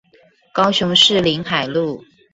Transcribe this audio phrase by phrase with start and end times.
[0.51, 2.03] 高雄市臨海路